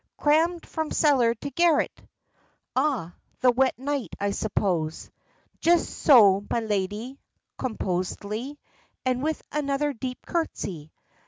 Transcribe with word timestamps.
"Crammed 0.17 0.65
from 0.65 0.89
cellar 0.89 1.35
to 1.35 1.51
garret." 1.51 1.91
"Ah! 2.75 3.13
the 3.41 3.51
wet 3.51 3.77
night, 3.77 4.09
I 4.19 4.31
suppose." 4.31 5.11
"Just 5.59 5.91
so, 5.91 6.43
my 6.49 6.59
lady," 6.59 7.19
composedly, 7.59 8.57
and 9.05 9.21
with 9.21 9.43
another 9.51 9.93
deep 9.93 10.25
curtsey. 10.25 10.91